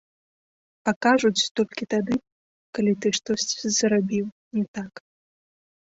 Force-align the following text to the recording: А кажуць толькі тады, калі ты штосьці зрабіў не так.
А 0.91 0.93
кажуць 1.07 1.49
толькі 1.59 1.89
тады, 1.95 2.15
калі 2.79 2.91
ты 3.05 3.15
штосьці 3.21 3.75
зрабіў 3.79 4.25
не 4.61 4.65
так. 4.81 4.93